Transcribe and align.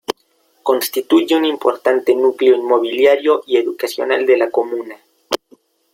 Constituye 0.63 1.35
un 1.35 1.45
importante 1.45 2.15
núcleo 2.15 2.55
inmobiliario 2.55 3.43
y 3.45 3.57
educacional 3.57 4.25
de 4.25 4.35
la 4.37 4.49
comuna. 4.49 4.95